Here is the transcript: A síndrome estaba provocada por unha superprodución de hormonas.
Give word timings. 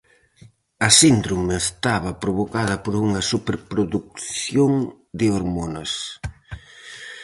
A 0.87 0.89
síndrome 1.01 1.53
estaba 1.65 2.17
provocada 2.23 2.75
por 2.83 2.93
unha 3.05 3.21
superprodución 3.31 4.71
de 5.19 5.27
hormonas. 5.35 5.91